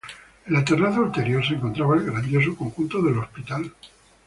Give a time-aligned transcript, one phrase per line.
[0.47, 3.71] En la terraza ulterior se encontraba el grandioso conjunto del hospital.